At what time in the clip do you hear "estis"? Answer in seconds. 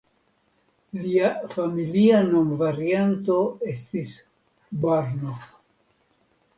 3.77-4.19